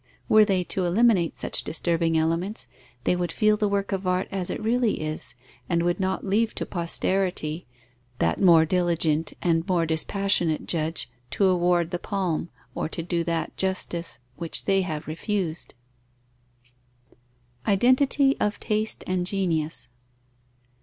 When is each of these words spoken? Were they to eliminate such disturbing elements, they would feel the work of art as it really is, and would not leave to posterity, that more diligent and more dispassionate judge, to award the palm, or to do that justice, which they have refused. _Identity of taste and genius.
Were 0.27 0.43
they 0.43 0.63
to 0.63 0.83
eliminate 0.83 1.37
such 1.37 1.63
disturbing 1.63 2.17
elements, 2.17 2.65
they 3.03 3.15
would 3.15 3.31
feel 3.31 3.55
the 3.55 3.69
work 3.69 3.91
of 3.91 4.07
art 4.07 4.27
as 4.31 4.49
it 4.49 4.59
really 4.59 4.99
is, 4.99 5.35
and 5.69 5.83
would 5.83 5.99
not 5.99 6.25
leave 6.25 6.55
to 6.55 6.65
posterity, 6.65 7.67
that 8.17 8.41
more 8.41 8.65
diligent 8.65 9.33
and 9.43 9.67
more 9.67 9.85
dispassionate 9.85 10.65
judge, 10.65 11.07
to 11.29 11.45
award 11.45 11.91
the 11.91 11.99
palm, 11.99 12.49
or 12.73 12.89
to 12.89 13.03
do 13.03 13.23
that 13.25 13.55
justice, 13.57 14.17
which 14.37 14.65
they 14.65 14.81
have 14.81 15.05
refused. 15.07 15.75
_Identity 17.67 18.35
of 18.39 18.59
taste 18.59 19.03
and 19.05 19.27
genius. 19.27 19.87